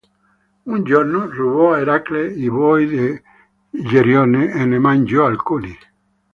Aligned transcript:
Un 0.65 0.81
giorno 0.83 1.29
rubò 1.29 1.73
a 1.73 1.79
Eracle 1.81 2.25
i 2.31 2.49
buoi 2.49 2.87
di 2.87 3.21
Gerione 3.83 4.51
e 4.51 4.65
ne 4.65 4.79
mangiò 4.79 5.27
alcuni. 5.27 5.77